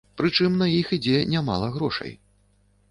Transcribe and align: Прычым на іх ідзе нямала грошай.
Прычым 0.19 0.55
на 0.61 0.69
іх 0.79 0.95
ідзе 0.97 1.21
нямала 1.35 1.67
грошай. 1.77 2.11